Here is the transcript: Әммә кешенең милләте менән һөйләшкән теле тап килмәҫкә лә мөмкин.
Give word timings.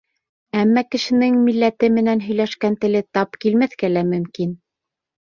Әммә 0.59 0.81
кешенең 0.93 1.35
милләте 1.49 1.89
менән 1.97 2.23
һөйләшкән 2.27 2.77
теле 2.85 3.01
тап 3.17 3.37
килмәҫкә 3.45 3.91
лә 3.91 4.03
мөмкин. 4.09 4.57